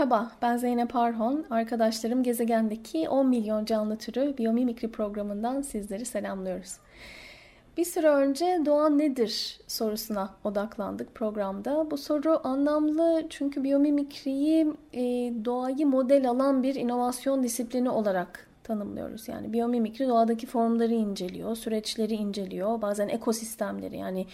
[0.00, 1.46] Merhaba, ben Zeynep Arhon.
[1.50, 6.76] Arkadaşlarım gezegendeki 10 milyon canlı türü biyomimikri programından sizleri selamlıyoruz.
[7.76, 11.90] Bir süre önce doğa nedir sorusuna odaklandık programda.
[11.90, 15.02] Bu soru anlamlı çünkü biyomimikriyi e,
[15.44, 19.28] doğayı model alan bir inovasyon disiplini olarak tanımlıyoruz.
[19.28, 24.26] Yani biyomimikri doğadaki formları inceliyor, süreçleri inceliyor, bazen ekosistemleri yani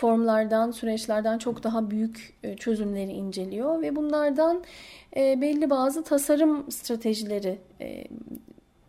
[0.00, 4.62] formlardan, süreçlerden çok daha büyük e, çözümleri inceliyor ve bunlardan
[5.16, 8.04] e, belli bazı tasarım stratejileri e,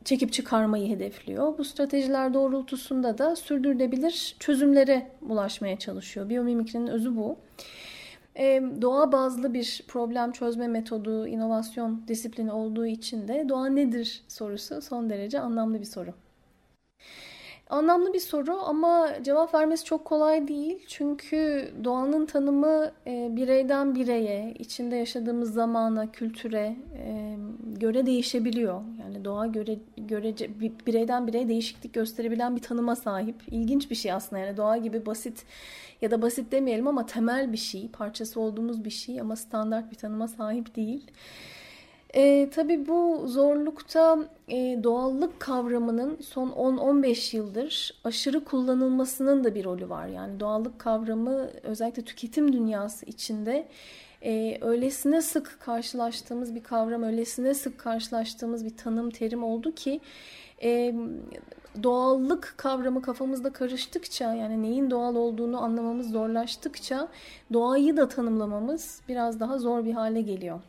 [0.05, 1.57] çekip çıkarmayı hedefliyor.
[1.57, 6.29] Bu stratejiler doğrultusunda da sürdürülebilir çözümlere ulaşmaya çalışıyor.
[6.29, 7.37] Biyomimikrinin özü bu.
[8.81, 15.09] Doğa bazlı bir problem çözme metodu, inovasyon disiplini olduğu için de doğa nedir sorusu son
[15.09, 16.13] derece anlamlı bir soru.
[17.71, 20.79] Anlamlı bir soru ama cevap vermesi çok kolay değil.
[20.87, 27.35] Çünkü doğanın tanımı e, bireyden bireye, içinde yaşadığımız zamana, kültüre e,
[27.79, 28.81] göre değişebiliyor.
[28.99, 33.35] Yani doğa göre görece bireyden bireye değişiklik gösterebilen bir tanıma sahip.
[33.51, 34.41] İlginç bir şey aslında.
[34.41, 35.45] Yani doğa gibi basit
[36.01, 39.97] ya da basit demeyelim ama temel bir şey, parçası olduğumuz bir şey ama standart bir
[39.97, 41.11] tanıma sahip değil.
[42.13, 44.17] E, tabii bu zorlukta
[44.47, 50.07] e, doğallık kavramının son 10-15 yıldır aşırı kullanılmasının da bir rolü var.
[50.07, 53.67] Yani doğallık kavramı özellikle tüketim dünyası içinde
[54.21, 59.99] e, öylesine sık karşılaştığımız bir kavram, öylesine sık karşılaştığımız bir tanım, terim oldu ki
[60.63, 60.95] e,
[61.83, 67.07] doğallık kavramı kafamızda karıştıkça yani neyin doğal olduğunu anlamamız zorlaştıkça
[67.53, 70.59] doğayı da tanımlamamız biraz daha zor bir hale geliyor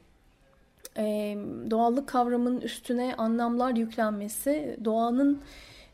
[0.96, 1.36] e,
[1.70, 5.40] doğallık kavramının üstüne anlamlar yüklenmesi doğanın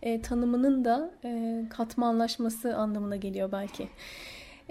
[0.03, 3.89] e, tanımının da e, katmanlaşması anlamına geliyor belki.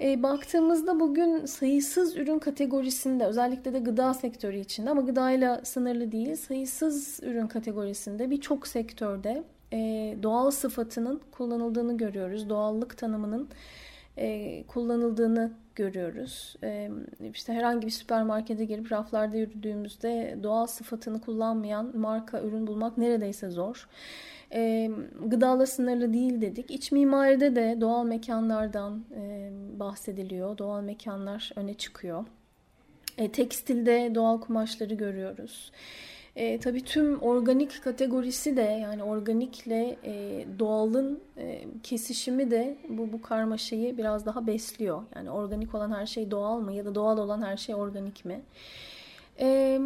[0.00, 6.36] E, baktığımızda bugün sayısız ürün kategorisinde özellikle de gıda sektörü içinde ama gıdayla sınırlı değil
[6.36, 9.78] sayısız ürün kategorisinde birçok sektörde e,
[10.22, 12.48] doğal sıfatının kullanıldığını görüyoruz.
[12.48, 13.48] Doğallık tanımının
[14.16, 16.56] e, kullanıldığını görüyoruz.
[16.64, 16.90] E,
[17.34, 23.88] işte herhangi bir süpermarkete girip raflarda yürüdüğümüzde doğal sıfatını kullanmayan marka ürün bulmak neredeyse zor.
[24.52, 24.90] E,
[25.24, 26.70] gıdala sınırlı değil dedik.
[26.70, 29.04] İç mimaride de doğal mekanlardan
[29.78, 30.58] bahsediliyor.
[30.58, 32.24] Doğal mekanlar öne çıkıyor.
[33.32, 35.72] Tekstilde doğal kumaşları görüyoruz.
[36.36, 43.22] E, tabii tüm organik kategorisi de yani organikle e, doğalın e, kesişimi de bu, bu
[43.22, 45.02] karmaşayı biraz daha besliyor.
[45.16, 48.40] Yani organik olan her şey doğal mı ya da doğal olan her şey organik mi?
[49.40, 49.80] E,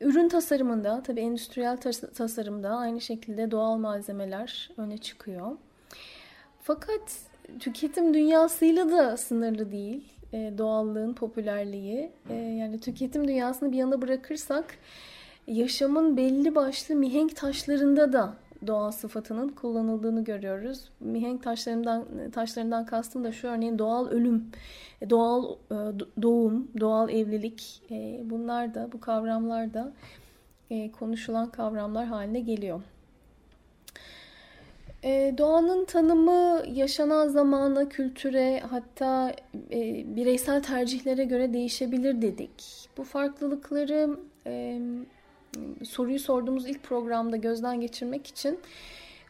[0.00, 1.76] ürün tasarımında tabii endüstriyel
[2.14, 5.50] tasarımda aynı şekilde doğal malzemeler öne çıkıyor.
[6.62, 7.18] Fakat
[7.60, 12.10] tüketim dünyasıyla da sınırlı değil e, doğallığın popülerliği.
[12.30, 14.64] E, yani tüketim dünyasını bir yana bırakırsak
[15.46, 18.34] yaşamın belli başlı mihenk taşlarında da
[18.66, 20.88] doğal sıfatının kullanıldığını görüyoruz.
[21.00, 24.44] Mihenk taşlarından taşlarından kastım da şu örneğin doğal ölüm,
[25.10, 25.76] doğal e,
[26.22, 29.92] doğum, doğal evlilik e, bunlar da bu kavramlar da
[30.70, 32.82] e, konuşulan kavramlar haline geliyor.
[35.38, 39.34] Doğanın tanımı yaşanan zamana, kültüre hatta
[40.04, 42.88] bireysel tercihlere göre değişebilir dedik.
[42.96, 44.16] Bu farklılıkları
[45.84, 48.58] soruyu sorduğumuz ilk programda gözden geçirmek için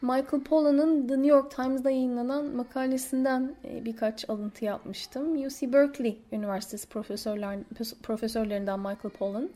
[0.01, 5.45] Michael Pollan'ın The New York Times'da yayınlanan makalesinden e, birkaç alıntı yapmıştım.
[5.45, 7.59] UC Berkeley Üniversitesi profesörler,
[8.03, 9.49] profesörlerinden Michael Pollan.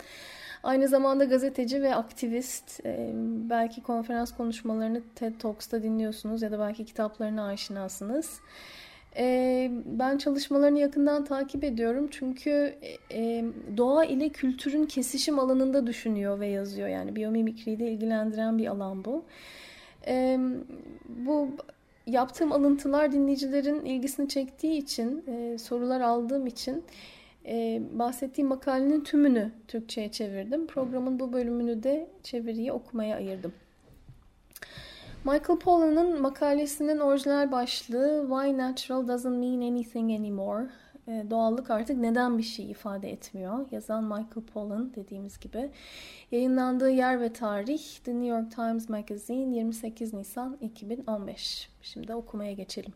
[0.66, 2.86] Aynı zamanda gazeteci ve aktivist.
[2.86, 3.12] E,
[3.50, 8.40] belki konferans konuşmalarını TED Talks'ta dinliyorsunuz ya da belki kitaplarına aşinasınız.
[9.18, 12.76] E, ben çalışmalarını yakından takip ediyorum çünkü
[13.12, 13.46] e,
[13.78, 16.88] doğa ile kültürün kesişim alanında düşünüyor ve yazıyor.
[16.88, 19.26] Yani biyomimikriyi de ilgilendiren bir alan bu.
[21.10, 21.50] Bu
[22.08, 25.26] yaptığım alıntılar dinleyicilerin ilgisini çektiği için,
[25.58, 26.84] sorular aldığım için
[27.48, 30.68] e, bahsettiğim makalenin tümünü Türkçe'ye çevirdim.
[30.68, 33.54] Programın bu bölümünü de çeviriyi okumaya ayırdım.
[35.24, 40.68] Michael Pollan'ın makalesinin orijinal başlığı Why Natural Doesn't Mean Anything Anymore.
[41.08, 43.66] E, doğallık artık neden bir şey ifade etmiyor.
[43.72, 45.70] Yazan Michael Pollan dediğimiz gibi.
[46.32, 51.70] Yayınlandığı yer ve tarih The New York Times Magazine 28 Nisan 2015.
[51.82, 52.94] Şimdi okumaya geçelim.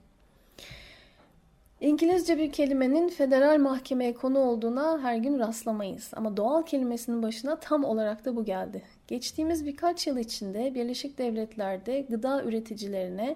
[1.81, 6.11] İngilizce bir kelimenin federal mahkemeye konu olduğuna her gün rastlamayız.
[6.15, 8.83] Ama doğal kelimesinin başına tam olarak da bu geldi.
[9.07, 13.35] Geçtiğimiz birkaç yıl içinde Birleşik Devletler'de gıda üreticilerine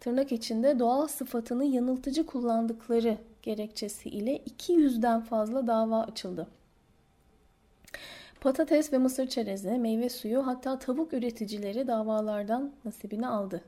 [0.00, 6.48] tırnak içinde doğal sıfatını yanıltıcı kullandıkları gerekçesi ile 200'den fazla dava açıldı.
[8.40, 13.62] Patates ve mısır çerezi, meyve suyu hatta tavuk üreticileri davalardan nasibini aldı.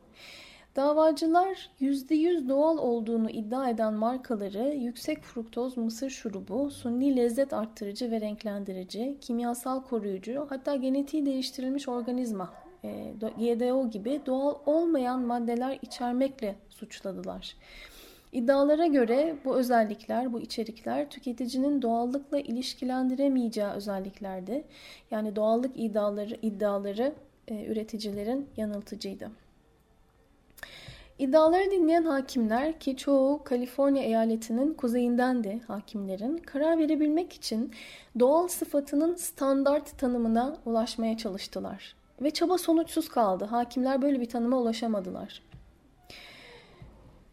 [0.77, 8.21] Davacılar %100 doğal olduğunu iddia eden markaları yüksek fruktoz mısır şurubu, sunni lezzet arttırıcı ve
[8.21, 12.55] renklendirici, kimyasal koruyucu hatta genetiği değiştirilmiş organizma
[13.39, 17.57] GDO gibi doğal olmayan maddeler içermekle suçladılar.
[18.33, 24.65] İddialara göre bu özellikler, bu içerikler tüketicinin doğallıkla ilişkilendiremeyeceği özelliklerdi.
[25.11, 27.13] Yani doğallık iddiaları, iddiaları
[27.49, 29.42] e, üreticilerin yanıltıcıydı.
[31.23, 37.73] İddiaları dinleyen hakimler ki çoğu Kaliforniya eyaletinin kuzeyindendi hakimlerin karar verebilmek için
[38.19, 41.97] doğal sıfatının standart tanımına ulaşmaya çalıştılar.
[42.23, 43.45] Ve çaba sonuçsuz kaldı.
[43.45, 45.43] Hakimler böyle bir tanıma ulaşamadılar.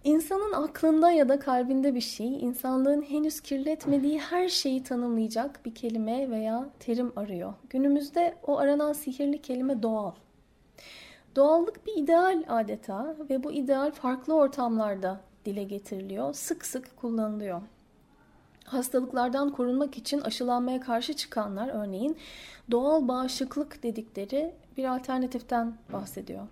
[0.04, 6.30] İnsanın aklında ya da kalbinde bir şey, insanlığın henüz kirletmediği her şeyi tanımlayacak bir kelime
[6.30, 7.54] veya terim arıyor.
[7.70, 10.12] Günümüzde o aranan sihirli kelime doğal.
[11.36, 17.62] Doğallık bir ideal adeta ve bu ideal farklı ortamlarda dile getiriliyor, sık sık kullanılıyor.
[18.66, 22.18] Hastalıklardan korunmak için aşılanmaya karşı çıkanlar örneğin
[22.72, 26.48] doğal bağışıklık dedikleri bir alternatiften bahsediyor.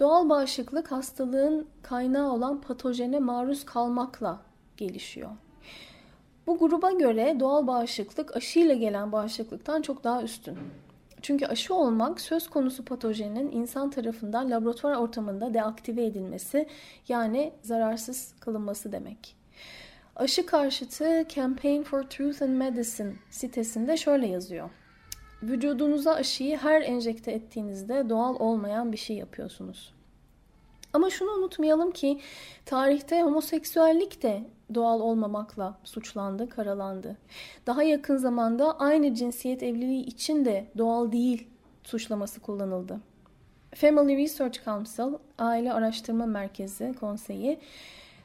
[0.00, 4.40] Doğal bağışıklık hastalığın kaynağı olan patojene maruz kalmakla
[4.76, 5.30] gelişiyor.
[6.46, 10.58] Bu gruba göre doğal bağışıklık aşıyla gelen bağışıklıktan çok daha üstün.
[11.24, 16.68] Çünkü aşı olmak söz konusu patojenin insan tarafından laboratuvar ortamında deaktive edilmesi
[17.08, 19.36] yani zararsız kılınması demek.
[20.16, 24.70] Aşı karşıtı Campaign for Truth and Medicine sitesinde şöyle yazıyor.
[25.42, 29.94] Vücudunuza aşıyı her enjekte ettiğinizde doğal olmayan bir şey yapıyorsunuz.
[30.94, 32.20] Ama şunu unutmayalım ki
[32.66, 34.44] tarihte homoseksüellik de
[34.74, 37.16] doğal olmamakla suçlandı, karalandı.
[37.66, 41.48] Daha yakın zamanda aynı cinsiyet evliliği için de doğal değil
[41.84, 43.00] suçlaması kullanıldı.
[43.74, 47.58] Family Research Council, Aile Araştırma Merkezi Konseyi,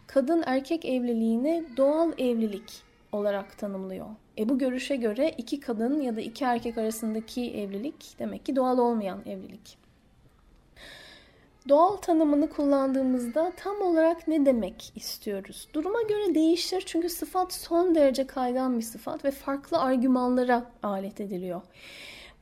[0.08, 4.08] kadın erkek evliliğini doğal evlilik olarak tanımlıyor.
[4.38, 8.78] E bu görüşe göre iki kadın ya da iki erkek arasındaki evlilik demek ki doğal
[8.78, 9.89] olmayan evlilik.
[11.68, 15.68] Doğal tanımını kullandığımızda tam olarak ne demek istiyoruz?
[15.74, 21.62] Duruma göre değişir çünkü sıfat son derece kaygan bir sıfat ve farklı argümanlara alet ediliyor.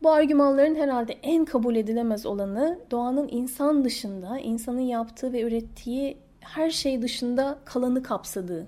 [0.04, 6.69] Bu argümanların herhalde en kabul edilemez olanı doğanın insan dışında, insanın yaptığı ve ürettiği her
[6.69, 8.68] şey dışında kalanı kapsadığı.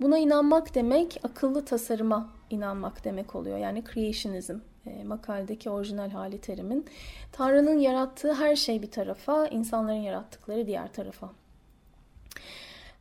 [0.00, 3.58] Buna inanmak demek akıllı tasarıma inanmak demek oluyor.
[3.58, 6.86] Yani creationism e, makaldeki orijinal hali terimin.
[7.32, 11.30] Tanrı'nın yarattığı her şey bir tarafa, insanların yarattıkları diğer tarafa.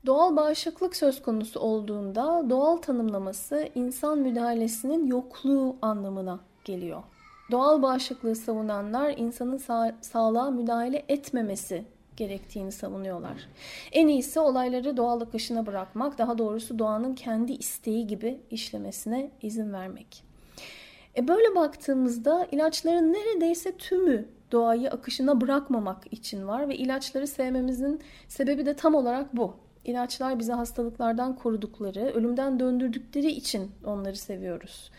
[0.06, 7.04] Doğal bağışıklık söz konusu olduğunda doğal tanımlaması insan müdahalesinin yokluğu anlamına geliyor.
[7.52, 11.86] Doğal bağışıklığı savunanlar insanın sağ, sağlığa müdahale etmemesi
[12.18, 13.48] gerektiğini savunuyorlar.
[13.92, 20.25] En iyisi olayları doğal akışına bırakmak, daha doğrusu doğanın kendi isteği gibi işlemesine izin vermek.
[21.18, 28.66] E böyle baktığımızda ilaçların neredeyse tümü doğayı akışına bırakmamak için var ve ilaçları sevmemizin sebebi
[28.66, 29.56] de tam olarak bu.
[29.86, 34.92] İlaçlar bizi hastalıklardan korudukları, ölümden döndürdükleri için onları seviyoruz.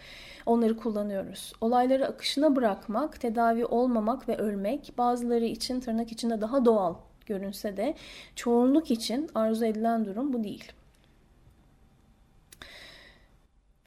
[0.47, 1.53] Onları kullanıyoruz.
[1.61, 6.95] Olayları akışına bırakmak, tedavi olmamak ve ölmek bazıları için tırnak içinde daha doğal
[7.27, 7.95] görünse de
[8.37, 10.73] çoğunluk için arzu edilen durum bu değil.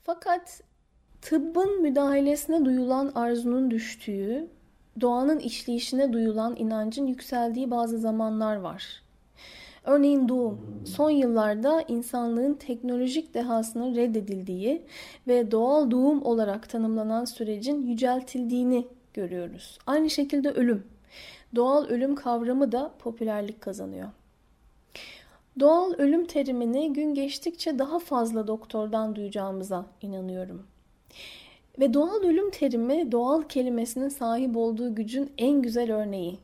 [0.04, 0.62] Fakat
[1.22, 4.48] tıbbın müdahalesine duyulan arzunun düştüğü,
[5.02, 9.04] doğanın işleyişine duyulan inancın yükseldiği bazı zamanlar var.
[9.84, 14.82] Örneğin doğum, son yıllarda insanlığın teknolojik dehasının reddedildiği
[15.28, 19.80] ve doğal doğum olarak tanımlanan sürecin yüceltildiğini görüyoruz.
[19.88, 20.84] Aynı şekilde ölüm,
[21.56, 24.10] doğal ölüm kavramı da popülerlik kazanıyor.
[25.60, 30.68] Doğal ölüm terimini gün geçtikçe daha fazla doktordan duyacağımıza inanıyorum.
[31.80, 36.39] Ve doğal ölüm terimi doğal kelimesinin sahip olduğu gücün en güzel örneği.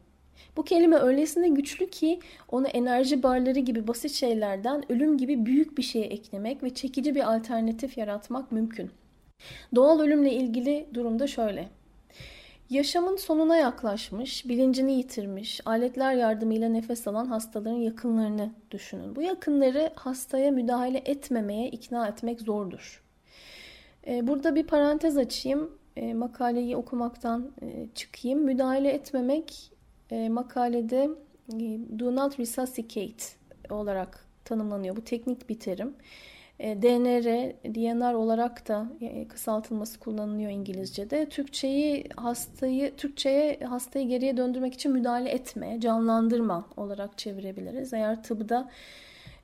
[0.57, 2.19] Bu kelime öylesine güçlü ki
[2.49, 7.35] onu enerji barları gibi basit şeylerden ölüm gibi büyük bir şeye eklemek ve çekici bir
[7.35, 8.91] alternatif yaratmak mümkün.
[9.75, 11.69] Doğal ölümle ilgili durumda şöyle.
[12.69, 19.15] Yaşamın sonuna yaklaşmış, bilincini yitirmiş, aletler yardımıyla nefes alan hastaların yakınlarını düşünün.
[19.15, 23.04] Bu yakınları hastaya müdahale etmemeye ikna etmek zordur.
[24.07, 28.39] Ee, burada bir parantez açayım, ee, makaleyi okumaktan e, çıkayım.
[28.39, 29.71] Müdahale etmemek
[30.11, 31.09] e, makalede
[31.53, 33.25] e, do not resuscitate
[33.69, 34.95] olarak tanımlanıyor.
[34.95, 35.95] Bu teknik bir terim.
[36.59, 38.87] DNR, DNR olarak da
[39.29, 41.29] kısaltılması kullanılıyor İngilizce'de.
[41.29, 47.93] Türkçeyi hastayı Türkçeye hastayı geriye döndürmek için müdahale etme, canlandırma olarak çevirebiliriz.
[47.93, 48.69] Eğer tıbda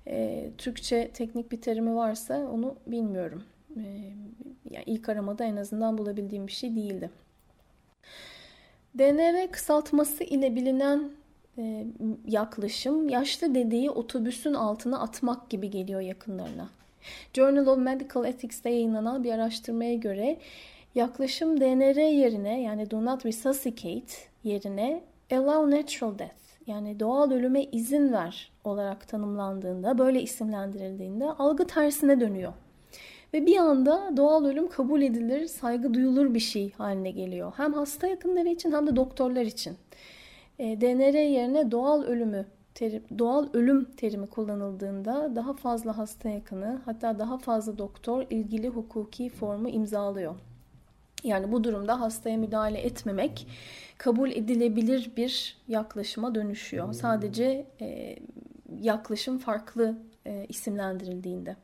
[0.08, 3.44] e, Türkçe teknik bir terimi varsa onu bilmiyorum.
[3.78, 3.84] E,
[4.72, 7.10] yani ilk aramada en azından bulabildiğim bir şey değildi.
[8.98, 11.12] DNR kısaltması ile bilinen
[11.58, 11.86] e,
[12.28, 16.70] yaklaşım yaşlı dedeyi otobüsün altına atmak gibi geliyor yakınlarına.
[17.34, 20.38] Journal of Medical Ethics'te yayınlanan bir araştırmaya göre
[20.96, 24.14] yaklaşım DNR yerine yani do not resuscitate
[24.44, 32.20] yerine allow natural death yani doğal ölüme izin ver olarak tanımlandığında, böyle isimlendirildiğinde algı tersine
[32.20, 32.54] dönüyor.
[33.34, 37.54] Ve bir anda doğal ölüm kabul edilir, saygı duyulur bir şey haline geliyor.
[37.58, 39.78] Hem hasta yakınları için hem de doktorlar için.
[40.60, 42.46] E, DNR yerine doğal ölümü
[42.76, 49.30] terim, doğal ölüm terimi kullanıldığında daha fazla hasta yakını hatta daha fazla doktor ilgili hukuki
[49.30, 50.36] formu imzalıyor.
[51.24, 53.48] Yani bu durumda hastaya müdahale etmemek
[53.98, 56.94] kabul edilebilir bir yaklaşıma dönüşüyor.
[56.94, 58.16] Sadece e,
[58.82, 61.56] yaklaşım farklı e, isimlendirildiğinde.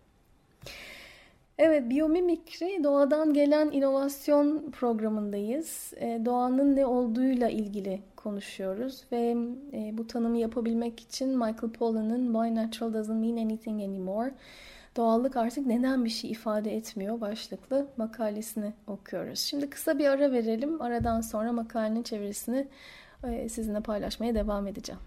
[1.60, 5.94] Evet, biyomimikri doğadan gelen inovasyon programındayız.
[5.96, 9.36] E, doğanın ne olduğuyla ilgili konuşuyoruz ve
[9.74, 14.34] e, bu tanımı yapabilmek için Michael Pollan'ın Why Natural Doesn't Mean Anything Anymore
[14.98, 19.40] Doğallık artık neden bir şey ifade etmiyor başlıklı makalesini okuyoruz.
[19.40, 20.82] Şimdi kısa bir ara verelim.
[20.82, 22.68] Aradan sonra makalenin çevirisini
[23.24, 25.02] e, sizinle paylaşmaya devam edeceğim.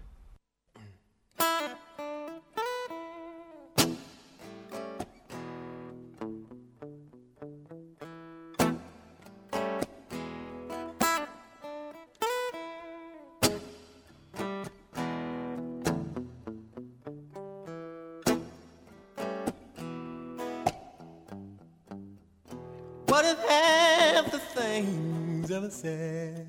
[23.21, 26.47] What if half the things ever said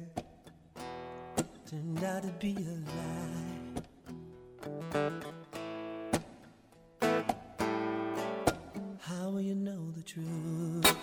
[1.68, 3.82] turned out to be a lie?
[9.00, 10.96] How will you know the truth?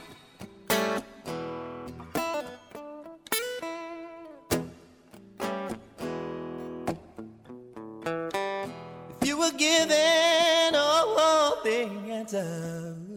[9.21, 13.09] If you were given all the answers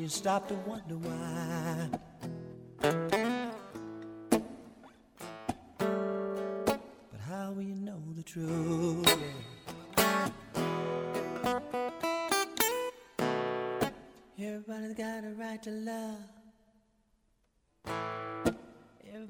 [0.00, 1.19] you stop to wonder why.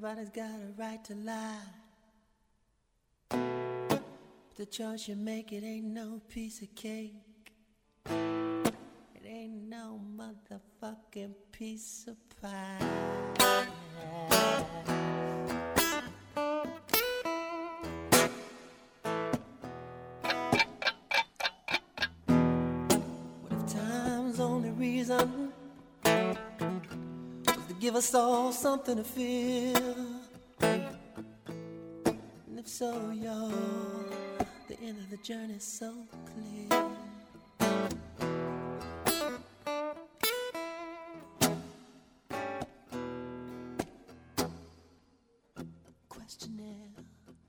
[0.03, 1.57] Everybody's got a right to lie.
[3.29, 4.01] But
[4.57, 7.13] The choice you make, it ain't no piece of cake
[8.07, 13.60] It ain't no motherfucking piece of pie.
[27.81, 29.75] Give us all something to feel?
[30.59, 30.85] And
[32.59, 33.51] if so, y'all,
[34.67, 35.91] the end of the journey's so
[36.29, 36.67] clear.
[46.07, 46.93] Questionnaire,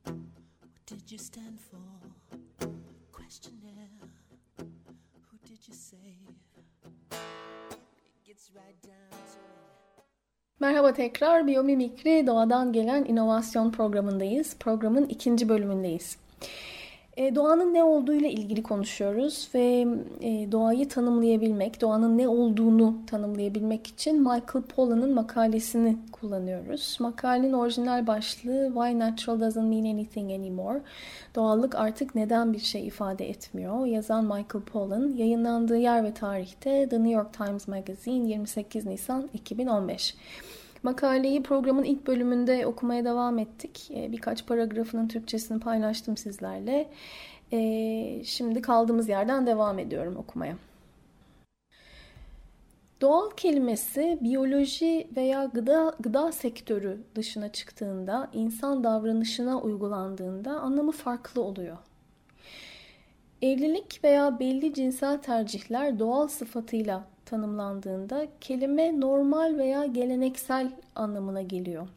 [0.05, 2.67] what did you stand for?
[3.13, 4.01] Questionnaire,
[4.57, 6.01] who did you save?
[7.11, 9.82] It gets right down to it.
[10.61, 14.57] Merhaba tekrar Biyomimikri Doğadan Gelen inovasyon programındayız.
[14.61, 16.17] Programın ikinci bölümündeyiz.
[17.17, 19.87] E, doğanın ne olduğuyla ilgili konuşuyoruz ve
[20.21, 26.97] e, doğayı tanımlayabilmek, doğanın ne olduğunu tanımlayabilmek için Michael Pollan'ın makalesini kullanıyoruz.
[27.01, 30.81] Makalenin orijinal başlığı Why Natural Doesn't Mean Anything Anymore.
[31.35, 33.87] Doğallık artık neden bir şey ifade etmiyor.
[33.87, 40.15] Yazan Michael Pollan, yayınlandığı yer ve tarihte The New York Times Magazine 28 Nisan 2015.
[40.83, 43.91] Makaleyi programın ilk bölümünde okumaya devam ettik.
[43.95, 46.91] Ee, birkaç paragrafının Türkçesini paylaştım sizlerle.
[47.53, 50.57] Ee, şimdi kaldığımız yerden devam ediyorum okumaya.
[53.01, 61.77] Doğal kelimesi biyoloji veya gıda, gıda sektörü dışına çıktığında, insan davranışına uygulandığında anlamı farklı oluyor.
[63.43, 71.89] Evlilik veya belli cinsel tercihler doğal sıfatıyla tanımlandığında kelime normal veya geleneksel anlamına geliyor.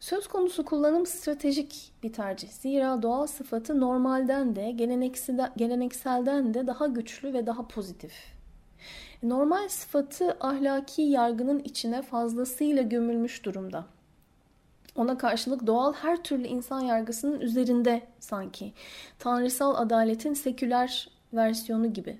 [0.00, 2.48] Söz konusu kullanım stratejik bir tercih.
[2.48, 4.70] Zira doğal sıfatı normalden de
[5.56, 8.12] gelenekselden de daha güçlü ve daha pozitif.
[9.22, 13.84] Normal sıfatı ahlaki yargının içine fazlasıyla gömülmüş durumda.
[14.96, 18.72] Ona karşılık doğal her türlü insan yargısının üzerinde sanki.
[19.18, 22.18] Tanrısal adaletin seküler versiyonu gibi.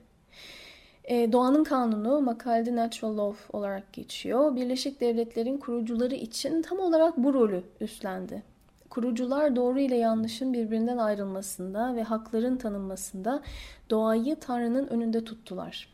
[1.04, 4.56] E, doğanın kanunu makalede natural law olarak geçiyor.
[4.56, 8.42] Birleşik Devletler'in kurucuları için tam olarak bu rolü üstlendi.
[8.90, 13.42] Kurucular doğru ile yanlışın birbirinden ayrılmasında ve hakların tanınmasında
[13.90, 15.88] doğayı Tanrı'nın önünde tuttular.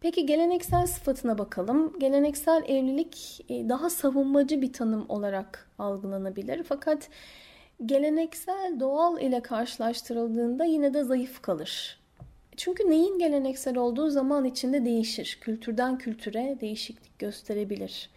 [0.00, 1.98] Peki geleneksel sıfatına bakalım.
[1.98, 6.62] Geleneksel evlilik e, daha savunmacı bir tanım olarak algılanabilir.
[6.62, 7.08] Fakat
[7.86, 12.01] geleneksel doğal ile karşılaştırıldığında yine de zayıf kalır.
[12.56, 15.38] Çünkü neyin geleneksel olduğu zaman içinde değişir.
[15.40, 18.10] Kültürden kültüre değişiklik gösterebilir.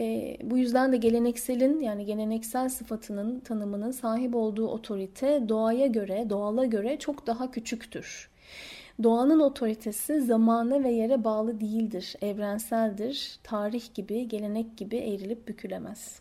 [0.00, 6.64] E, bu yüzden de gelenekselin yani geleneksel sıfatının tanımının sahip olduğu otorite doğaya göre, doğala
[6.64, 8.30] göre çok daha küçüktür.
[9.02, 13.38] Doğanın otoritesi zamana ve yere bağlı değildir, evrenseldir.
[13.42, 16.20] Tarih gibi, gelenek gibi eğrilip bükülemez.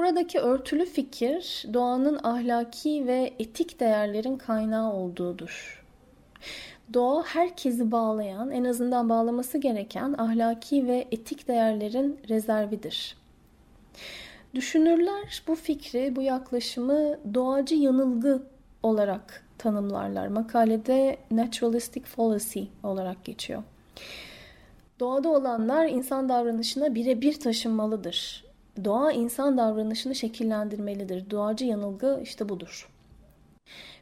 [0.00, 5.84] Buradaki örtülü fikir doğanın ahlaki ve etik değerlerin kaynağı olduğudur.
[6.94, 13.16] Doğa herkesi bağlayan, en azından bağlaması gereken ahlaki ve etik değerlerin rezervidir.
[14.54, 18.42] Düşünürler bu fikri, bu yaklaşımı doğacı yanılgı
[18.82, 20.26] olarak tanımlarlar.
[20.26, 23.62] Makalede naturalistic fallacy olarak geçiyor.
[25.00, 28.49] Doğada olanlar insan davranışına birebir taşınmalıdır.
[28.84, 31.30] Doğa insan davranışını şekillendirmelidir.
[31.30, 32.88] Doğacı yanılgı işte budur.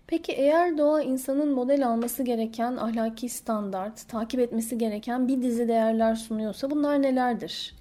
[0.07, 6.15] Peki eğer doğa insanın model alması gereken ahlaki standart, takip etmesi gereken bir dizi değerler
[6.15, 7.75] sunuyorsa bunlar nelerdir?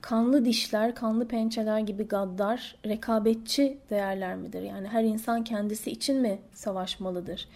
[0.00, 4.62] Kanlı dişler, kanlı pençeler gibi gaddar, rekabetçi değerler midir?
[4.62, 7.48] Yani her insan kendisi için mi savaşmalıdır?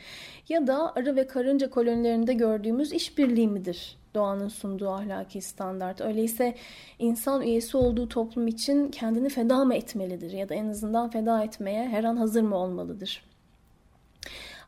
[0.48, 3.97] Ya da arı ve karınca kolonilerinde gördüğümüz işbirliği midir?
[4.14, 6.00] Doğanın sunduğu ahlaki standart.
[6.00, 6.54] Öyleyse
[6.98, 10.30] insan üyesi olduğu toplum için kendini feda mı etmelidir?
[10.30, 13.22] Ya da en azından feda etmeye her an hazır mı olmalıdır?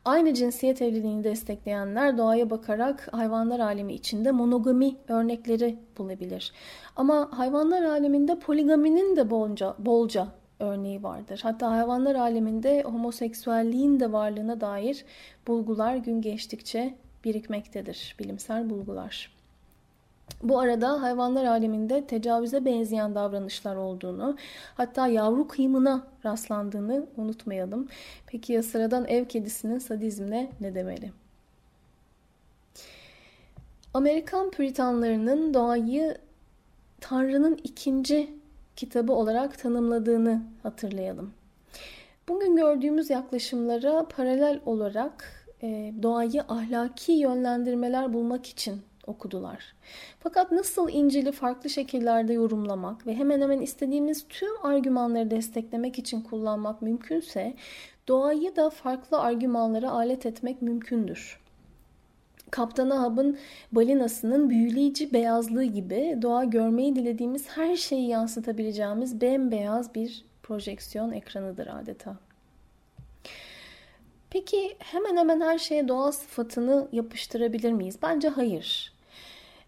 [0.05, 6.53] Aynı cinsiyet evliliğini destekleyenler doğaya bakarak hayvanlar alemi içinde monogami örnekleri bulabilir.
[6.97, 10.29] Ama hayvanlar aleminde poligaminin de bolca, bolca
[10.61, 11.41] örneği vardır.
[11.43, 15.05] Hatta hayvanlar aleminde homoseksüelliğin de varlığına dair
[15.47, 18.17] bulgular gün geçtikçe birikmektedir.
[18.19, 19.31] Bilimsel bulgular.
[20.43, 24.37] Bu arada hayvanlar aleminde tecavüze benzeyen davranışlar olduğunu,
[24.75, 27.89] hatta yavru kıyımına rastlandığını unutmayalım.
[28.27, 31.13] Peki ya sıradan ev kedisinin sadizmine ne demeli?
[33.95, 36.19] Amerikan Püritanlarının doğayı
[37.01, 38.31] Tanrı'nın ikinci
[38.77, 41.33] kitabı olarak tanımladığını hatırlayalım.
[42.29, 49.75] Bugün gördüğümüz yaklaşımlara paralel olarak e, doğayı ahlaki yönlendirmeler bulmak için okudular.
[50.21, 56.83] Fakat nasıl İncil'i farklı şekillerde yorumlamak ve hemen hemen istediğimiz tüm argümanları desteklemek için kullanmak
[56.83, 57.55] mümkünse
[58.09, 61.41] doğayı da farklı argümanlara alet etmek mümkündür.
[62.51, 63.39] Kaptan Ahab'ın
[63.73, 72.17] balinasının büyüleyici beyazlığı gibi doğa görmeyi dilediğimiz her şeyi yansıtabileceğimiz bembeyaz bir projeksiyon ekranıdır adeta.
[74.31, 77.97] Peki hemen hemen her şeye doğa sıfatını yapıştırabilir miyiz?
[78.03, 78.93] Bence hayır.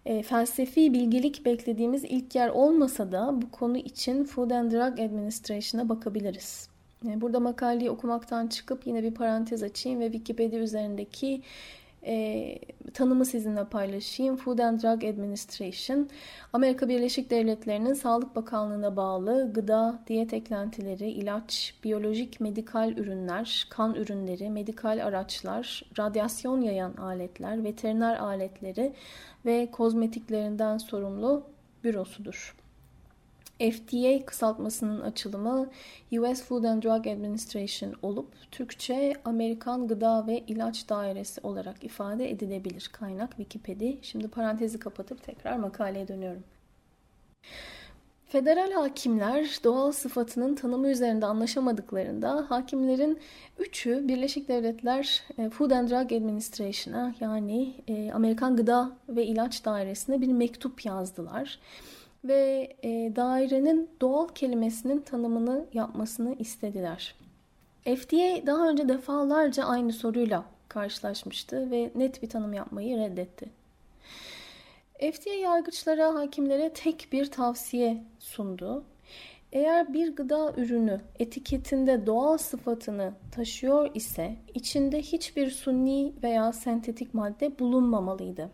[0.06, 5.88] E, felsefi bilgilik beklediğimiz ilk yer olmasa da bu konu için Food and Drug Administration'a
[5.88, 6.68] bakabiliriz.
[7.08, 11.42] E, burada makaleyi okumaktan çıkıp yine bir parantez açayım ve Wikipedia üzerindeki
[12.06, 12.58] e,
[12.94, 14.36] tanımı sizinle paylaşayım.
[14.36, 16.08] Food and Drug Administration,
[16.52, 24.50] Amerika Birleşik Devletleri'nin Sağlık Bakanlığı'na bağlı gıda, diyet eklentileri, ilaç, biyolojik medikal ürünler, kan ürünleri,
[24.50, 28.92] medikal araçlar, radyasyon yayan aletler, veteriner aletleri
[29.46, 31.42] ve kozmetiklerinden sorumlu
[31.84, 32.61] bürosudur.
[33.58, 35.70] FDA kısaltmasının açılımı
[36.12, 42.90] US Food and Drug Administration olup Türkçe Amerikan Gıda ve İlaç Dairesi olarak ifade edilebilir.
[42.92, 43.92] Kaynak Wikipedia.
[44.02, 46.44] Şimdi parantezi kapatıp tekrar makaleye dönüyorum.
[48.32, 53.18] Federal hakimler doğal sıfatının tanımı üzerinde anlaşamadıklarında hakimlerin
[53.58, 60.20] üçü Birleşik Devletler e, Food and Drug Administration'a yani e, Amerikan Gıda ve İlaç Dairesi'ne
[60.20, 61.58] bir mektup yazdılar.
[62.24, 67.14] Ve e, dairenin doğal kelimesinin tanımını yapmasını istediler.
[67.84, 73.46] FDA daha önce defalarca aynı soruyla karşılaşmıştı ve net bir tanım yapmayı reddetti.
[75.12, 78.84] FDA yargıçlara, hakimlere tek bir tavsiye sundu.
[79.52, 87.58] Eğer bir gıda ürünü etiketinde doğal sıfatını taşıyor ise içinde hiçbir sunni veya sentetik madde
[87.58, 88.50] bulunmamalıydı.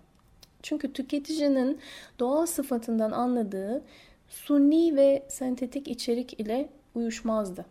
[0.62, 1.78] Çünkü tüketicinin
[2.18, 3.82] doğal sıfatından anladığı
[4.28, 7.66] sunni ve sentetik içerik ile uyuşmazdı.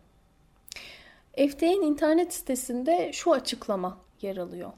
[1.36, 4.72] FDA'nin internet sitesinde şu açıklama yer alıyor.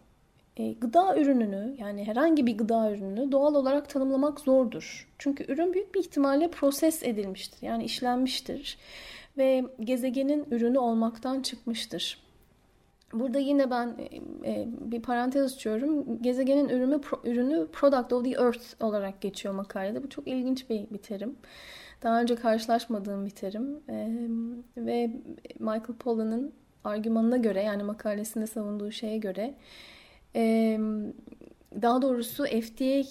[0.58, 5.08] E, gıda ürününü yani herhangi bir gıda ürününü doğal olarak tanımlamak zordur.
[5.18, 7.60] Çünkü ürün büyük bir ihtimalle proses edilmiştir.
[7.62, 8.78] Yani işlenmiştir
[9.38, 12.29] ve gezegenin ürünü olmaktan çıkmıştır.
[13.14, 16.22] Burada yine ben e, e bir parantez açıyorum.
[16.22, 20.04] Gezegenin ürünü, pro, ürünü product of the earth olarak geçiyor makalede.
[20.04, 21.36] Bu çok ilginç bir, bir terim.
[22.04, 23.80] Daha önce karşılaşmadığım bir terim.
[23.90, 24.08] E,
[24.78, 25.12] ve
[25.60, 29.54] Michael Pollan'ın argümanına göre yani makalesinde savunduğu şeye göre
[31.82, 33.04] daha doğrusu FDA,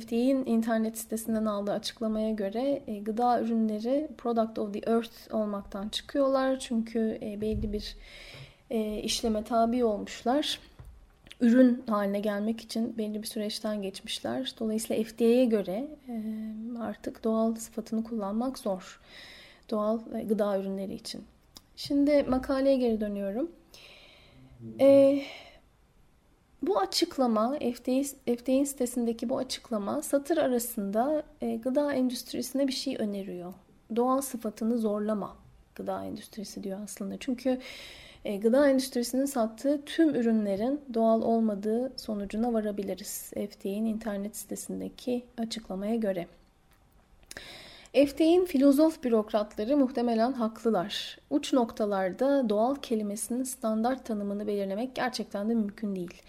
[0.00, 6.58] FDA'nin internet sitesinden aldığı açıklamaya göre e, gıda ürünleri product of the earth olmaktan çıkıyorlar.
[6.58, 7.96] Çünkü e, belli bir
[8.72, 10.60] e, işleme tabi olmuşlar.
[11.40, 14.54] Ürün haline gelmek için belli bir süreçten geçmişler.
[14.60, 15.88] Dolayısıyla FDA'ye göre
[16.80, 19.00] artık doğal sıfatını kullanmak zor.
[19.70, 21.24] Doğal gıda ürünleri için.
[21.76, 23.50] Şimdi makaleye geri dönüyorum.
[24.80, 25.22] Eee
[26.62, 28.02] bu açıklama, FDA,
[28.36, 33.52] FDA'nin sitesindeki bu açıklama satır arasında e, gıda endüstrisine bir şey öneriyor.
[33.96, 35.36] Doğal sıfatını zorlama
[35.74, 37.16] gıda endüstrisi diyor aslında.
[37.20, 37.58] Çünkü
[38.24, 43.30] e, gıda endüstrisinin sattığı tüm ürünlerin doğal olmadığı sonucuna varabiliriz.
[43.30, 46.26] FDA'nin internet sitesindeki açıklamaya göre.
[47.92, 51.18] FDA'nin filozof bürokratları muhtemelen haklılar.
[51.30, 56.22] Uç noktalarda doğal kelimesinin standart tanımını belirlemek gerçekten de mümkün değil.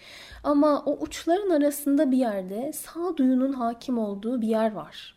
[0.44, 5.14] Ama o uçların arasında bir yerde sağduyunun hakim olduğu bir yer var.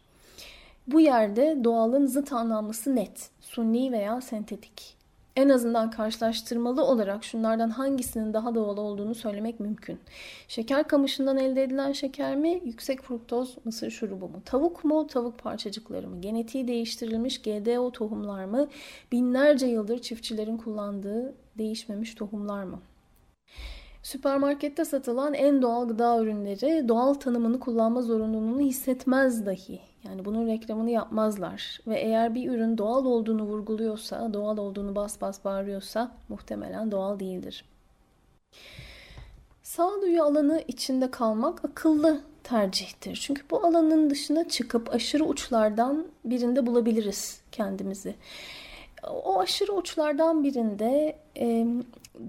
[0.87, 4.96] Bu yerde doğalın zıt anlamlısı net, sunni veya sentetik
[5.37, 9.99] en azından karşılaştırmalı olarak şunlardan hangisinin daha doğal olduğunu söylemek mümkün.
[10.47, 14.41] Şeker kamışından elde edilen şeker mi, yüksek fruktoz mısır şurubu mu?
[14.45, 16.21] Tavuk mu, tavuk parçacıkları mı?
[16.21, 18.67] Genetiği değiştirilmiş GDO tohumlar mı?
[19.11, 22.79] Binlerce yıldır çiftçilerin kullandığı değişmemiş tohumlar mı?
[24.03, 29.79] Süpermarkette satılan en doğal gıda ürünleri doğal tanımını kullanma zorunluluğunu hissetmez dahi.
[30.03, 31.79] Yani bunun reklamını yapmazlar.
[31.87, 37.65] Ve eğer bir ürün doğal olduğunu vurguluyorsa, doğal olduğunu bas bas bağırıyorsa muhtemelen doğal değildir.
[39.63, 43.19] Sağduyu alanı içinde kalmak akıllı tercihtir.
[43.21, 48.15] Çünkü bu alanın dışına çıkıp aşırı uçlardan birinde bulabiliriz kendimizi.
[49.09, 51.67] O aşırı uçlardan birinde e,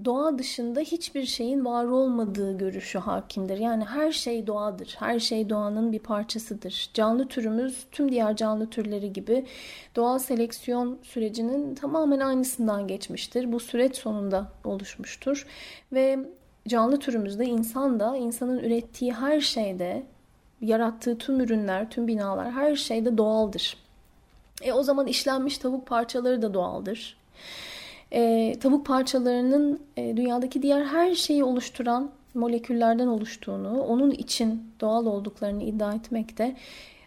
[0.05, 3.57] doğa dışında hiçbir şeyin var olmadığı görüşü hakimdir.
[3.57, 4.95] Yani her şey doğadır.
[4.99, 6.89] Her şey doğanın bir parçasıdır.
[6.93, 9.45] Canlı türümüz tüm diğer canlı türleri gibi
[9.95, 13.51] doğal seleksiyon sürecinin tamamen aynısından geçmiştir.
[13.51, 15.47] Bu süreç sonunda oluşmuştur.
[15.93, 16.19] Ve
[16.67, 20.03] canlı türümüzde insan da insanın ürettiği her şeyde
[20.61, 23.88] yarattığı tüm ürünler, tüm binalar her şeyde doğaldır.
[24.61, 27.17] E o zaman işlenmiş tavuk parçaları da doğaldır.
[28.11, 35.63] E, tavuk parçalarının e, dünyadaki diğer her şeyi oluşturan moleküllerden oluştuğunu, onun için doğal olduklarını
[35.63, 36.55] iddia etmek de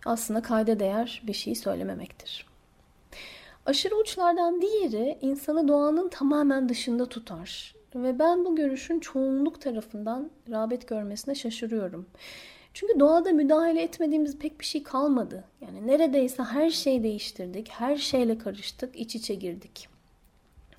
[0.06, 2.46] aslında kayda değer bir şey söylememektir.
[3.66, 7.74] Aşırı uçlardan diğeri insanı doğanın tamamen dışında tutar.
[7.94, 12.06] Ve ben bu görüşün çoğunluk tarafından rağbet görmesine şaşırıyorum.
[12.74, 15.44] Çünkü doğada müdahale etmediğimiz pek bir şey kalmadı.
[15.60, 19.88] Yani neredeyse her şeyi değiştirdik, her şeyle karıştık, iç içe girdik.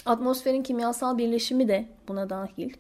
[0.06, 2.74] Atmosferin kimyasal birleşimi de buna dahil.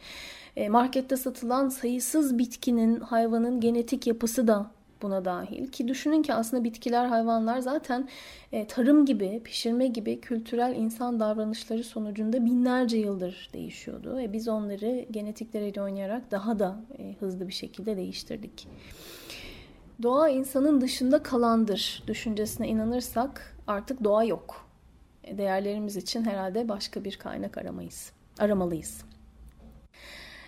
[0.56, 4.72] E, markette satılan sayısız bitkinin, hayvanın genetik yapısı da
[5.04, 5.68] buna dahil.
[5.68, 8.10] Ki düşünün ki aslında bitkiler, hayvanlar zaten
[8.52, 14.18] e, tarım gibi, pişirme gibi kültürel insan davranışları sonucunda binlerce yıldır değişiyordu.
[14.18, 18.68] Ve biz onları genetikleriyle oynayarak daha da e, hızlı bir şekilde değiştirdik.
[20.04, 24.70] Doğa insanın dışında kalandır düşüncesine inanırsak artık doğa yok.
[25.38, 29.13] Değerlerimiz için herhalde başka bir kaynak aramayız, aramalıyız.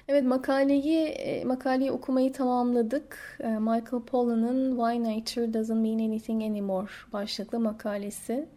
[0.08, 3.38] Evet makaleyi e, makaleyi okumayı tamamladık.
[3.44, 8.48] E, Michael Pollan'ın Why Nature Doesn't Mean Anything Anymore başlıklı makalesi.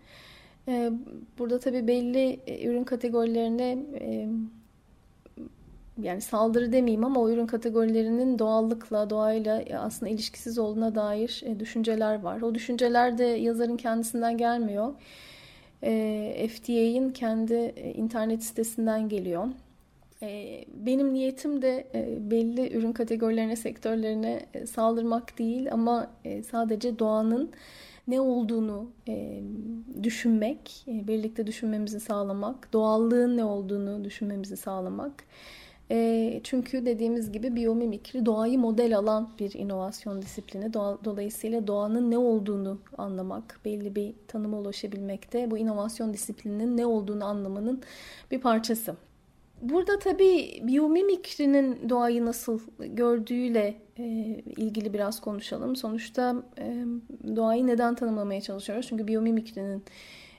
[0.69, 0.91] E,
[1.39, 3.79] burada tabii belli ürün kategorilerine
[6.03, 12.43] yani saldırı demeyeyim ama o ürün kategorilerinin doğallıkla, doğayla aslında ilişkisiz olduğuna dair düşünceler var.
[12.43, 14.95] O düşünceler de yazarın kendisinden gelmiyor.
[16.49, 17.55] FDA'in kendi
[17.97, 19.47] internet sitesinden geliyor.
[20.23, 26.99] Ee, benim niyetim de e, belli ürün kategorilerine, sektörlerine e, saldırmak değil ama e, sadece
[26.99, 27.51] doğanın
[28.09, 28.91] ne olduğunu
[30.03, 35.25] düşünmek, birlikte düşünmemizi sağlamak, doğallığın ne olduğunu düşünmemizi sağlamak.
[36.45, 40.75] Çünkü dediğimiz gibi biyomimikri doğayı model alan bir inovasyon disiplini.
[40.75, 47.83] Dolayısıyla doğanın ne olduğunu anlamak, belli bir tanıma ulaşabilmekte bu inovasyon disiplininin ne olduğunu anlamanın
[48.31, 48.97] bir parçası.
[49.63, 54.05] Burada tabii biyomimikrinin doğayı nasıl gördüğüyle e,
[54.57, 55.77] ilgili biraz konuşalım.
[55.77, 56.85] Sonuçta e,
[57.37, 58.87] doğayı neden tanımlamaya çalışıyoruz?
[58.89, 59.85] Çünkü biyomimikrinin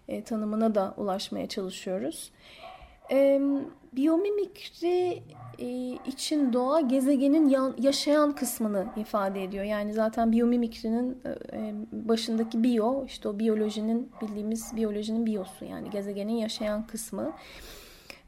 [0.08, 2.32] e, tanımına da ulaşmaya çalışıyoruz.
[3.12, 3.42] E,
[3.94, 5.24] biyomimikri
[5.60, 5.68] e,
[6.08, 9.64] için doğa gezegenin yan, yaşayan kısmını ifade ediyor.
[9.64, 11.18] Yani zaten biyomimikrinin
[11.54, 17.34] e, başındaki biyo, işte o biyolojinin bildiğimiz biyolojinin biyosu yani gezegenin yaşayan kısmı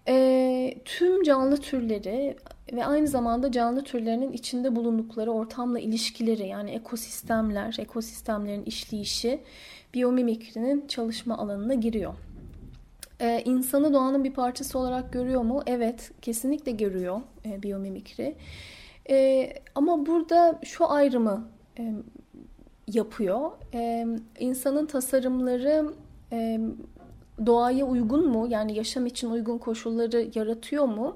[0.08, 2.36] e, tüm canlı türleri
[2.74, 9.42] ve aynı zamanda canlı türlerinin içinde bulundukları ortamla ilişkileri yani ekosistemler, ekosistemlerin işleyişi
[9.94, 12.14] biyomimikrinin çalışma alanına giriyor.
[13.22, 15.64] Ee, insanı doğanın bir parçası olarak görüyor mu?
[15.66, 18.36] Evet, kesinlikle görüyor e, biyomimikri.
[19.10, 21.48] E, ama burada şu ayrımı
[21.80, 21.94] e,
[22.88, 23.52] yapıyor.
[23.74, 24.08] E,
[24.40, 25.94] insanın tasarımları
[26.32, 26.60] e,
[27.46, 28.48] doğaya uygun mu?
[28.50, 31.15] Yani yaşam için uygun koşulları yaratıyor mu?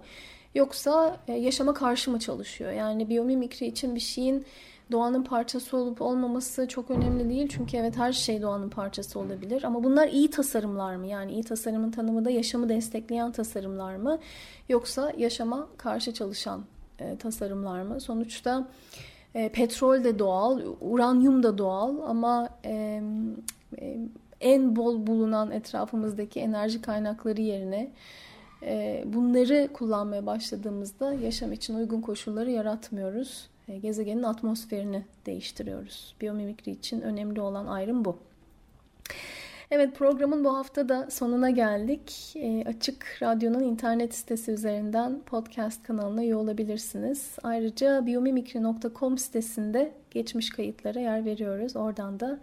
[0.55, 2.71] Yoksa e, yaşama karşı mı çalışıyor?
[2.71, 4.45] Yani biyomimikri için bir şeyin
[4.91, 7.47] doğanın parçası olup olmaması çok önemli değil.
[7.51, 9.63] Çünkü evet her şey doğanın parçası olabilir.
[9.63, 11.07] Ama bunlar iyi tasarımlar mı?
[11.07, 14.19] Yani iyi tasarımın tanımı da yaşamı destekleyen tasarımlar mı?
[14.69, 16.65] Yoksa yaşama karşı çalışan
[16.99, 18.01] e, tasarımlar mı?
[18.01, 18.67] Sonuçta
[19.35, 23.01] e, petrol de doğal, uranyum da doğal ama e,
[23.81, 23.97] e,
[24.41, 27.91] en bol bulunan etrafımızdaki enerji kaynakları yerine
[28.63, 33.49] e, bunları kullanmaya başladığımızda yaşam için uygun koşulları yaratmıyoruz.
[33.67, 36.15] E, gezegenin atmosferini değiştiriyoruz.
[36.21, 38.17] Biyomimikri için önemli olan ayrım bu.
[39.71, 42.33] Evet programın bu hafta da sonuna geldik.
[42.35, 47.35] E, Açık Radyo'nun internet sitesi üzerinden podcast kanalına üye olabilirsiniz.
[47.43, 51.75] Ayrıca biyomimikri.com sitesinde geçmiş kayıtlara yer veriyoruz.
[51.75, 52.39] Oradan da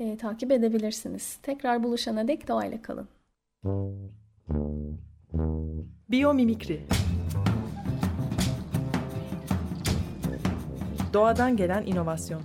[0.00, 1.38] e, takip edebilirsiniz.
[1.42, 3.08] Tekrar buluşana dek doğayla kalın.
[6.10, 6.80] Biyomimikri
[11.12, 12.42] Doğadan gelen inovasyon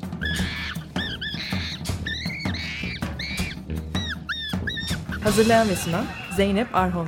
[5.24, 7.08] Hazırlayan ve sunan Zeynep Arhon